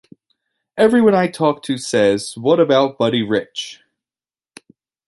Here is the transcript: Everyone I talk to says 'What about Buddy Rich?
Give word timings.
Everyone 0.77 1.13
I 1.13 1.27
talk 1.27 1.61
to 1.61 1.77
says 1.77 2.33
'What 2.35 2.59
about 2.59 2.97
Buddy 2.97 3.21
Rich? 3.21 3.83